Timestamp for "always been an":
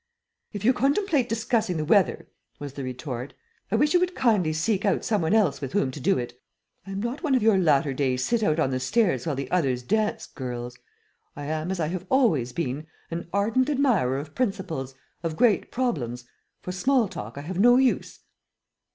12.09-13.27